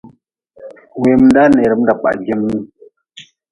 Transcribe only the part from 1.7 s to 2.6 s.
da kpah geem.